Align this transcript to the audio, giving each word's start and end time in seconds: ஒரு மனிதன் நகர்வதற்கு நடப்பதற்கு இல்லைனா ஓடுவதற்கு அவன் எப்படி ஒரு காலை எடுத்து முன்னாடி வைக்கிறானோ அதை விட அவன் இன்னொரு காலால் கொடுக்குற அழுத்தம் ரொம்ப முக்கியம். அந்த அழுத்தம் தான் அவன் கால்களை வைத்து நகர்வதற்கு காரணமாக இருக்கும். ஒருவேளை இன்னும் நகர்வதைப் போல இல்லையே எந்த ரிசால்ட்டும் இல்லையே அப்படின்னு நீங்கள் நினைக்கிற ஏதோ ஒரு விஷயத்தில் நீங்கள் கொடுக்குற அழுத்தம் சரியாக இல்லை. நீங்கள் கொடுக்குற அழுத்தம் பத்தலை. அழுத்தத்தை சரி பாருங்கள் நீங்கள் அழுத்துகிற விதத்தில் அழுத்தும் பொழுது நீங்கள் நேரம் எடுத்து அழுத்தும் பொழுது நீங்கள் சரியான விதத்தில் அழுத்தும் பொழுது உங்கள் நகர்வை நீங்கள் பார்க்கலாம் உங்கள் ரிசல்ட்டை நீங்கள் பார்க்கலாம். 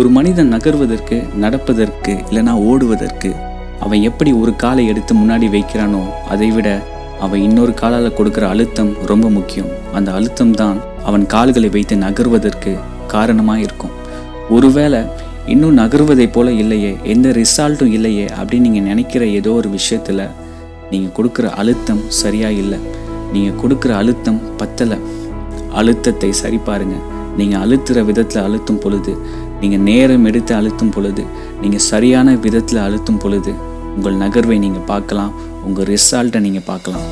ஒரு 0.00 0.08
மனிதன் 0.14 0.52
நகர்வதற்கு 0.54 1.16
நடப்பதற்கு 1.42 2.12
இல்லைனா 2.28 2.52
ஓடுவதற்கு 2.70 3.30
அவன் 3.84 4.00
எப்படி 4.08 4.30
ஒரு 4.40 4.52
காலை 4.62 4.84
எடுத்து 4.92 5.12
முன்னாடி 5.20 5.46
வைக்கிறானோ 5.54 6.00
அதை 6.32 6.48
விட 6.56 6.68
அவன் 7.24 7.44
இன்னொரு 7.46 7.72
காலால் 7.80 8.16
கொடுக்குற 8.16 8.44
அழுத்தம் 8.52 8.90
ரொம்ப 9.10 9.26
முக்கியம். 9.36 9.70
அந்த 9.98 10.08
அழுத்தம் 10.18 10.56
தான் 10.60 10.78
அவன் 11.08 11.26
கால்களை 11.34 11.68
வைத்து 11.76 11.96
நகர்வதற்கு 12.04 12.72
காரணமாக 13.14 13.64
இருக்கும். 13.66 13.94
ஒருவேளை 14.56 15.00
இன்னும் 15.54 15.78
நகர்வதைப் 15.82 16.34
போல 16.36 16.50
இல்லையே 16.64 16.92
எந்த 17.14 17.28
ரிசால்ட்டும் 17.40 17.94
இல்லையே 17.98 18.26
அப்படின்னு 18.38 18.66
நீங்கள் 18.66 18.88
நினைக்கிற 18.90 19.24
ஏதோ 19.38 19.52
ஒரு 19.60 19.70
விஷயத்தில் 19.78 20.26
நீங்கள் 20.92 21.16
கொடுக்குற 21.18 21.48
அழுத்தம் 21.62 22.04
சரியாக 22.22 22.60
இல்லை. 22.62 22.80
நீங்கள் 23.34 23.60
கொடுக்குற 23.62 23.92
அழுத்தம் 24.02 24.40
பத்தலை. 24.62 24.98
அழுத்தத்தை 25.80 26.32
சரி 26.42 26.60
பாருங்கள் 26.70 27.04
நீங்கள் 27.38 27.62
அழுத்துகிற 27.64 28.04
விதத்தில் 28.10 28.42
அழுத்தும் 28.46 28.80
பொழுது 28.84 29.12
நீங்கள் 29.60 29.84
நேரம் 29.90 30.26
எடுத்து 30.30 30.52
அழுத்தும் 30.60 30.94
பொழுது 30.96 31.24
நீங்கள் 31.62 31.86
சரியான 31.92 32.36
விதத்தில் 32.46 32.84
அழுத்தும் 32.86 33.20
பொழுது 33.24 33.54
உங்கள் 33.96 34.20
நகர்வை 34.24 34.58
நீங்கள் 34.58 34.88
பார்க்கலாம் 34.92 35.32
உங்கள் 35.66 35.88
ரிசல்ட்டை 35.92 36.40
நீங்கள் 36.46 36.68
பார்க்கலாம். 36.72 37.06